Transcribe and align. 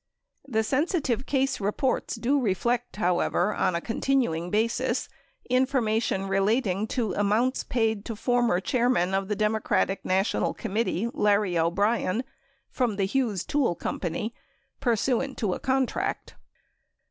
The 0.47 0.63
sensitive 0.63 1.27
case 1.27 1.59
reports 1.61 2.15
do 2.15 2.41
reflect, 2.41 2.95
however, 2.95 3.53
on 3.53 3.75
a 3.75 3.81
continuing 3.81 4.49
basis, 4.49 5.07
in 5.47 5.67
formation 5.67 6.27
relating 6.27 6.87
to 6.97 7.13
amounts 7.13 7.63
paid 7.63 8.03
to 8.05 8.15
former 8.15 8.59
chairman 8.59 9.13
of 9.13 9.27
the 9.27 9.35
Dem 9.35 9.53
ocratic 9.53 9.99
National 10.03 10.55
Committee, 10.55 11.07
Larry 11.13 11.55
O'Brien, 11.55 12.23
from 12.71 12.95
the 12.95 13.05
Hughes 13.05 13.45
Tool 13.45 13.75
Company, 13.75 14.33
pursuant 14.79 15.37
to 15.37 15.53
a 15.53 15.59
contract. 15.59 16.33